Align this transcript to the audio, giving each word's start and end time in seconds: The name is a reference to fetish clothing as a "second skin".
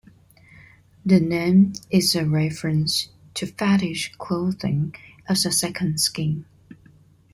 The 1.05 1.19
name 1.19 1.73
is 1.91 2.15
a 2.15 2.25
reference 2.25 3.09
to 3.35 3.45
fetish 3.45 4.13
clothing 4.17 4.95
as 5.29 5.45
a 5.45 5.51
"second 5.51 5.99
skin". 6.01 6.45